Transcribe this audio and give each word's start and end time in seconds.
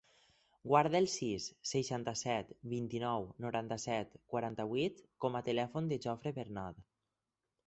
Guarda 0.69 0.97
el 0.99 1.07
sis, 1.15 1.43
seixanta-set, 1.71 2.49
vint-i-nou, 2.71 3.27
noranta-set, 3.45 4.17
quaranta-vuit 4.35 5.05
com 5.27 5.39
a 5.39 5.45
telèfon 5.53 5.93
del 5.95 6.03
Jofre 6.09 6.35
Bernad. 6.41 6.83